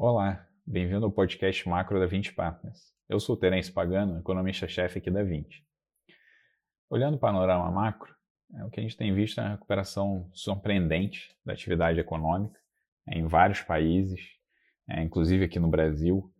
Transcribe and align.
Olá, 0.00 0.46
bem-vindo 0.64 1.04
ao 1.04 1.10
podcast 1.10 1.68
macro 1.68 1.98
da 1.98 2.06
20 2.06 2.32
Partners. 2.32 2.94
Eu 3.08 3.18
sou 3.18 3.36
Terence 3.36 3.72
Pagano, 3.72 4.20
economista-chefe 4.20 5.00
aqui 5.00 5.10
da 5.10 5.24
20. 5.24 5.66
Olhando 6.88 7.16
o 7.16 7.18
panorama 7.18 7.68
macro, 7.68 8.14
é, 8.54 8.64
o 8.64 8.70
que 8.70 8.78
a 8.78 8.82
gente 8.84 8.96
tem 8.96 9.12
visto 9.12 9.40
é 9.40 9.42
uma 9.42 9.50
recuperação 9.50 10.30
surpreendente 10.32 11.36
da 11.44 11.52
atividade 11.52 11.98
econômica 11.98 12.56
é, 13.08 13.18
em 13.18 13.26
vários 13.26 13.60
países, 13.62 14.20
é, 14.88 15.02
inclusive 15.02 15.46
aqui 15.46 15.58
no 15.58 15.66
Brasil, 15.66 16.32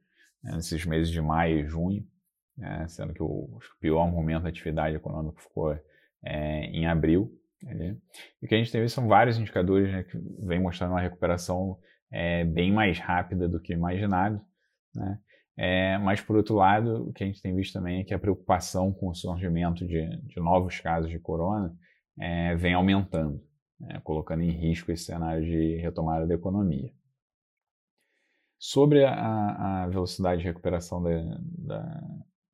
é, 0.45 0.53
nesses 0.53 0.87
meses 0.87 1.11
de 1.11 1.21
maio 1.21 1.59
e 1.59 1.67
junho, 1.67 2.07
é, 2.61 2.87
sendo 2.87 3.13
que 3.13 3.25
o, 3.25 3.59
pior 3.81 4.09
momento 4.09 4.45
da 4.45 4.51
atividade 4.51 4.95
econômica 4.95 5.43
ficou 5.43 5.77
é, 6.23 6.61
em 6.67 6.87
abril. 6.87 7.37
E 7.61 7.97
o 8.41 8.47
que 8.47 8.55
a 8.55 8.59
gente 8.59 8.71
tem 8.71 8.81
visto 8.81 8.95
são 8.95 9.09
vários 9.09 9.37
indicadores 9.37 9.91
né, 9.91 10.05
que 10.05 10.17
vêm 10.47 10.61
mostrando 10.61 10.93
uma 10.93 11.01
recuperação 11.01 11.77
é, 12.11 12.45
bem 12.45 12.73
mais 12.73 12.99
rápida 12.99 13.49
do 13.49 13.61
que 13.61 13.73
imaginado. 13.73 14.41
Né? 14.95 15.19
É, 15.57 15.99
mas, 15.99 16.21
por 16.21 16.37
outro 16.37 16.55
lado, 16.55 17.09
o 17.09 17.13
que 17.13 17.25
a 17.25 17.27
gente 17.27 17.43
tem 17.43 17.55
visto 17.55 17.73
também 17.73 18.01
é 18.01 18.05
que 18.05 18.15
a 18.15 18.19
preocupação 18.19 18.93
com 18.93 19.09
o 19.09 19.15
surgimento 19.15 19.87
de, 19.87 20.09
de 20.23 20.41
novos 20.41 20.79
casos 20.81 21.11
de 21.11 21.19
corona 21.19 21.75
é, 22.19 22.55
vem 22.55 22.75
aumentando, 22.75 23.43
né? 23.81 24.01
colocando 24.05 24.43
em 24.43 24.51
risco 24.51 24.93
esse 24.93 25.05
cenário 25.05 25.45
de 25.45 25.77
retomada 25.77 26.27
da 26.27 26.35
economia. 26.35 26.93
Sobre 28.59 29.05
a, 29.05 29.85
a 29.85 29.89
velocidade 29.89 30.43
de 30.43 30.49
recuperação 30.49 31.03
da, 31.03 31.11
da, 31.41 32.01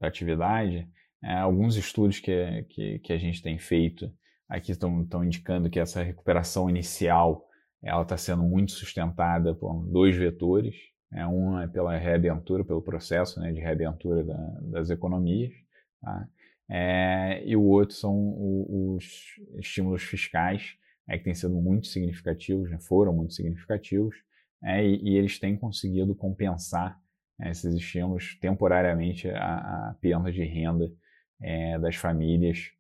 da 0.01 0.09
atividade, 0.09 0.89
é, 1.23 1.35
alguns 1.37 1.77
estudos 1.77 2.21
que, 2.21 2.63
que, 2.69 2.99
que, 2.99 3.13
a 3.13 3.19
gente 3.19 3.43
tem 3.43 3.59
feito 3.59 4.13
aqui 4.47 4.73
estão 4.73 5.25
indicando 5.25 5.71
que 5.71 5.81
essa 5.81 6.03
recuperação 6.03 6.69
inicial 6.69 7.47
ela 7.85 8.03
está 8.03 8.17
sendo 8.17 8.43
muito 8.43 8.73
sustentada 8.73 9.55
por 9.55 9.87
dois 9.87 10.17
vetores. 10.17 10.75
Né? 11.11 11.27
Um 11.27 11.61
é 11.61 11.69
pela 11.69 11.97
reabertura, 11.97 12.65
pelo 12.65 12.83
processo 12.83 13.39
né, 13.41 13.53
de 13.53 13.61
reabertura 13.61 14.25
da, 14.25 14.59
das 14.63 14.91
economias, 14.91 15.53
tá? 16.01 16.29
é, 16.69 17.43
e 17.45 17.55
o 17.55 17.63
outro 17.63 17.95
são 17.95 18.35
os 18.39 19.05
estímulos 19.59 20.03
fiscais, 20.03 20.77
é, 21.07 21.19
que 21.19 21.25
têm 21.25 21.35
sido 21.35 21.55
muito 21.55 21.87
significativos, 21.87 22.71
né, 22.71 22.79
foram 22.81 23.13
muito 23.13 23.35
significativos, 23.35 24.17
é, 24.63 24.83
e, 24.83 24.97
e, 25.03 25.17
eles 25.17 25.39
têm 25.39 25.57
conseguido 25.57 26.15
compensar 26.15 26.99
né, 27.39 27.51
esses 27.51 27.75
estímulos 27.75 28.39
temporariamente 28.41 29.29
a, 29.29 29.91
a 29.91 29.97
perda 30.01 30.33
de 30.33 30.43
renda 30.43 30.91
é, 31.43 31.79
das 31.79 31.97
famílias 31.97 32.71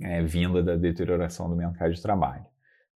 é, 0.00 0.22
vinda 0.22 0.62
da 0.62 0.76
deterioração 0.76 1.48
do 1.48 1.56
mercado 1.56 1.92
de 1.92 2.00
trabalho. 2.00 2.46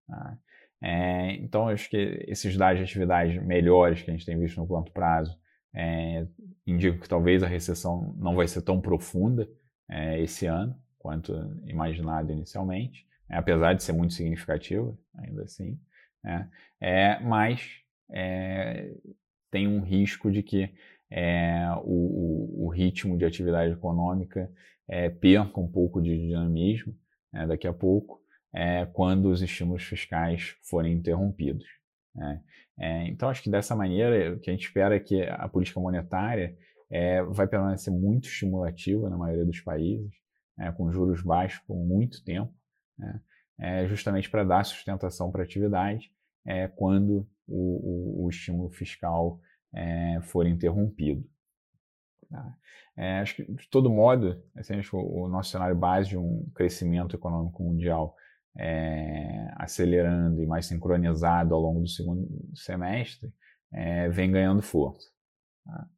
Tá? 0.06 0.38
É, 0.82 1.32
então, 1.36 1.68
acho 1.68 1.88
que 1.88 2.24
esses 2.28 2.56
dados 2.56 2.78
de 2.78 2.84
atividade 2.84 3.40
melhores 3.40 4.02
que 4.02 4.10
a 4.10 4.14
gente 4.14 4.26
tem 4.26 4.38
visto 4.38 4.60
no 4.60 4.66
curto 4.66 4.92
prazo 4.92 5.36
é, 5.74 6.26
indicam 6.66 7.00
que 7.00 7.08
talvez 7.08 7.42
a 7.42 7.46
recessão 7.46 8.14
não 8.18 8.34
vai 8.34 8.46
ser 8.46 8.62
tão 8.62 8.80
profunda 8.80 9.48
é, 9.88 10.20
esse 10.20 10.46
ano 10.46 10.76
quanto 10.98 11.32
imaginado 11.66 12.32
inicialmente, 12.32 13.06
né, 13.28 13.36
apesar 13.38 13.74
de 13.74 13.82
ser 13.82 13.92
muito 13.92 14.12
significativa, 14.14 14.96
ainda 15.14 15.44
assim. 15.44 15.78
Né, 16.22 16.50
é, 16.80 17.20
mas 17.20 17.80
é, 18.10 18.92
tem 19.50 19.68
um 19.68 19.80
risco 19.80 20.30
de 20.30 20.42
que 20.42 20.74
é, 21.10 21.68
o, 21.84 22.66
o, 22.66 22.68
ritmo 22.68 23.16
de 23.16 23.24
atividade 23.24 23.72
econômica 23.72 24.50
perca 25.20 25.60
um 25.60 25.70
pouco 25.70 26.00
de 26.00 26.16
dinamismo 26.16 26.94
né, 27.32 27.46
daqui 27.46 27.66
a 27.66 27.72
pouco 27.72 28.20
é, 28.54 28.86
quando 28.86 29.30
os 29.30 29.42
estímulos 29.42 29.82
fiscais 29.82 30.56
forem 30.62 30.94
interrompidos. 30.94 31.66
Né? 32.14 32.42
É, 32.78 33.08
então, 33.08 33.28
acho 33.28 33.42
que 33.42 33.50
dessa 33.50 33.74
maneira, 33.74 34.34
o 34.34 34.40
que 34.40 34.50
a 34.50 34.52
gente 34.52 34.66
espera 34.66 34.96
é 34.96 35.00
que 35.00 35.22
a 35.22 35.48
política 35.48 35.80
monetária 35.80 36.56
é, 36.90 37.22
vai 37.22 37.46
permanecer 37.46 37.92
muito 37.92 38.28
estimulativa 38.28 39.08
na 39.08 39.16
maioria 39.16 39.44
dos 39.44 39.60
países, 39.60 40.12
né, 40.56 40.72
com 40.72 40.90
juros 40.92 41.22
baixos 41.22 41.60
por 41.66 41.76
muito 41.76 42.22
tempo, 42.24 42.52
né, 42.98 43.20
é, 43.58 43.86
justamente 43.88 44.30
para 44.30 44.44
dar 44.44 44.64
sustentação 44.64 45.30
para 45.30 45.42
a 45.42 45.44
atividade 45.44 46.12
é, 46.46 46.68
quando 46.68 47.26
o, 47.48 48.22
o, 48.22 48.24
o, 48.24 48.30
estímulo 48.30 48.70
fiscal 48.70 49.40
é, 49.74 50.20
for 50.22 50.46
interrompido. 50.46 51.24
Tá? 52.30 52.56
É, 52.96 53.18
acho 53.18 53.36
que, 53.36 53.44
de 53.44 53.68
todo 53.68 53.90
modo, 53.90 54.42
assim, 54.54 54.74
o, 54.92 55.24
o 55.24 55.28
nosso 55.28 55.50
cenário 55.50 55.76
base 55.76 56.10
de 56.10 56.18
um 56.18 56.48
crescimento 56.54 57.16
econômico 57.16 57.62
mundial 57.62 58.14
é, 58.58 59.52
acelerando 59.56 60.42
e 60.42 60.46
mais 60.46 60.66
sincronizado 60.66 61.54
ao 61.54 61.60
longo 61.60 61.80
do 61.80 61.88
segundo 61.88 62.26
semestre, 62.54 63.32
é, 63.72 64.08
vem 64.08 64.30
ganhando 64.30 64.62
força. 64.62 65.08
Tá? 65.64 65.88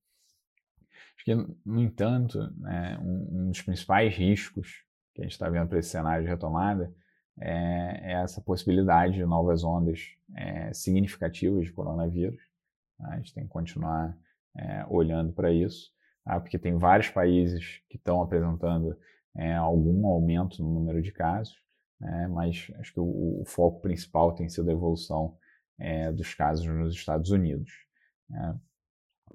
Acho 1.17 1.25
que, 1.25 1.35
no 1.65 1.81
entanto, 1.81 2.39
né, 2.59 2.99
um, 3.01 3.29
um, 3.33 3.49
dos 3.51 3.63
principais 3.63 4.15
riscos 4.15 4.85
que 5.15 5.23
a 5.23 5.25
gente 5.25 5.33
está 5.33 5.49
vendo 5.49 5.69
para 5.69 5.79
esse 5.79 5.91
cenário 5.91 6.25
de 6.25 6.31
retomada 6.31 6.93
é, 7.41 8.13
é 8.13 8.23
essa 8.23 8.41
possibilidade 8.41 9.15
de 9.15 9.25
novas 9.25 9.63
ondas 9.63 10.17
é, 10.35 10.73
significativas 10.73 11.65
de 11.65 11.73
coronavírus. 11.73 12.41
Tá? 12.97 13.09
A 13.11 13.17
gente 13.17 13.35
tem 13.35 13.45
que 13.45 13.51
continuar 13.51 14.17
é, 14.57 14.85
olhando 14.89 15.33
para 15.33 15.53
isso, 15.53 15.93
tá? 16.25 16.41
porque 16.41 16.59
tem 16.59 16.77
vários 16.77 17.09
países 17.11 17.81
que 17.89 17.97
estão 17.97 18.21
apresentando 18.23 18.99
é, 19.37 19.55
algum 19.55 20.07
aumento 20.07 20.63
no 20.63 20.73
número 20.73 21.01
de 21.01 21.13
casos 21.13 21.57
né, 22.01 22.29
mas 22.29 22.71
acho 22.79 22.93
que 22.93 23.01
o, 23.01 23.41
o, 23.41 23.45
foco 23.45 23.81
principal 23.81 24.35
tem 24.35 24.49
sido 24.49 24.69
a 24.69 24.73
evolução 24.73 25.37
é, 25.79 26.13
dos 26.13 26.35
casos 26.35 26.67
nos 26.67 26.95
Estados 26.95 27.31
Unidos. 27.31 27.71
Né. 28.29 28.59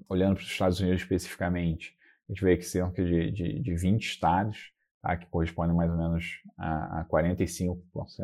Olhando 0.08 0.34
para 0.34 0.42
os 0.42 0.50
Estados 0.50 0.80
Unidos 0.80 1.02
especificamente, 1.02 1.96
a 2.28 2.32
gente 2.32 2.44
vê 2.44 2.56
que 2.56 2.64
cerca 2.64 3.04
de, 3.04 3.30
de, 3.30 3.60
de 3.60 3.74
20 3.74 4.02
estados, 4.02 4.72
tá, 5.02 5.16
que 5.16 5.26
correspondem 5.26 5.76
mais 5.76 5.90
ou 5.90 5.98
menos 5.98 6.42
a, 6.56 7.00
a 7.00 7.04
45% 7.04 7.78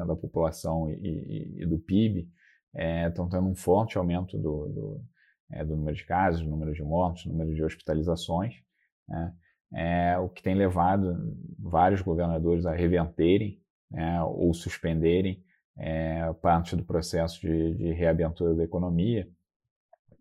da 0.07 0.17
população 0.17 0.91
e, 0.91 0.95
e, 0.95 1.63
e 1.63 1.67
do 1.67 1.79
PIB, 1.79 2.29
é, 2.75 3.09
estão 3.09 3.29
tendo 3.29 3.47
um 3.47 3.55
forte 3.55 3.99
aumento 3.99 4.39
do, 4.39 4.69
do, 4.69 5.05
é, 5.51 5.65
do, 5.65 5.77
número 5.77 5.97
de 5.97 6.05
casos, 6.05 6.47
número 6.47 6.73
de 6.73 6.83
mortes, 6.83 7.27
número 7.27 7.55
de 7.55 7.63
hospitalizações, 7.63 8.55
né, 9.07 9.35
é, 9.73 10.19
o 10.19 10.29
que 10.29 10.43
tem 10.43 10.55
levado 10.55 11.37
vários 11.59 12.01
governadores 12.01 12.67
a 12.67 12.75
reverterem 12.75 13.60
né, 13.91 14.23
ou 14.23 14.53
suspenderem 14.55 15.43
é, 15.77 16.33
parte 16.35 16.77
do 16.77 16.85
processo 16.85 17.41
de, 17.41 17.75
de, 17.75 17.93
reabertura 17.93 18.55
da 18.55 18.65
economia. 18.65 19.29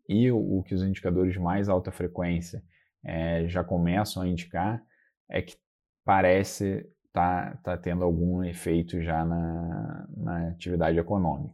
E 0.08 0.32
o, 0.32 0.60
o, 0.60 0.64
que 0.64 0.74
os 0.74 0.82
indicadores 0.82 1.38
mais 1.38 1.70
alta 1.70 1.92
frequência 1.92 2.64
é, 3.04 3.48
já 3.48 3.64
começam 3.64 4.24
a 4.24 4.28
indicar 4.28 4.84
é 5.30 5.42
que 5.42 5.56
parece 6.04 6.90
estar 7.06 7.58
tá, 7.58 7.76
tá 7.76 7.78
tendo 7.78 8.04
algum 8.04 8.44
efeito 8.44 9.02
já 9.02 9.24
na, 9.24 10.08
na 10.16 10.48
atividade 10.50 10.98
econômica. 10.98 11.54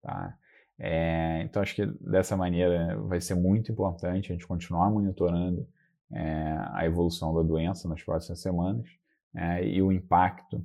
Tá? 0.00 0.36
É, 0.78 1.42
então, 1.42 1.62
acho 1.62 1.74
que 1.74 1.86
dessa 2.00 2.36
maneira 2.36 2.96
vai 3.02 3.20
ser 3.20 3.34
muito 3.34 3.70
importante 3.70 4.30
a 4.30 4.34
gente 4.34 4.46
continuar 4.46 4.90
monitorando 4.90 5.68
é, 6.12 6.56
a 6.72 6.84
evolução 6.84 7.34
da 7.34 7.42
doença 7.42 7.88
nas 7.88 8.02
próximas 8.02 8.40
semanas 8.40 8.88
é, 9.34 9.64
e 9.64 9.82
o 9.82 9.92
impacto 9.92 10.64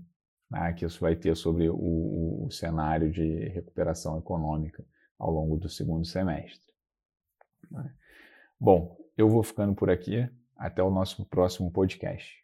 né, 0.50 0.74
que 0.74 0.86
isso 0.86 1.00
vai 1.00 1.16
ter 1.16 1.36
sobre 1.36 1.70
o, 1.70 2.46
o 2.46 2.52
cenário 2.52 3.12
de 3.12 3.50
recuperação 3.50 4.18
econômica 4.18 4.84
ao 5.18 5.32
longo 5.32 5.58
do 5.58 5.70
segundo 5.70 6.06
semestre. 6.06 6.74
Né. 7.70 7.94
Bom, 8.60 8.98
eu 9.18 9.30
vou 9.30 9.44
ficando 9.44 9.76
por 9.76 9.90
aqui. 9.90 10.30
Até 10.56 10.82
o 10.82 10.90
nosso 10.90 11.24
próximo 11.26 11.72
podcast. 11.72 12.44